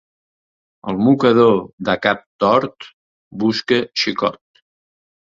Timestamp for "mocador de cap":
1.07-2.23